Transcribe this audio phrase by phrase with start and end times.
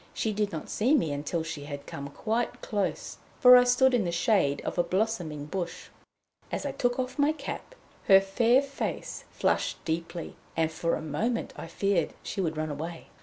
[0.15, 4.03] She did not see me until she had come quite close, for I stood in
[4.03, 5.89] the shade of a blossoming bush.
[6.51, 7.75] As I took off my cap,
[8.07, 13.09] her fair face flushed deeply, and for a moment I feared she would run away.